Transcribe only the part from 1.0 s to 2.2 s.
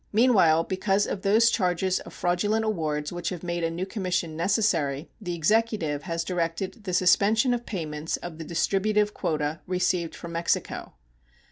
of those charges of